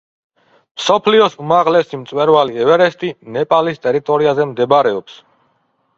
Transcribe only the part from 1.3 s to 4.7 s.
უმაღლესი მწვერვალი ევერესტი ნეპალის ტერიტორიაზე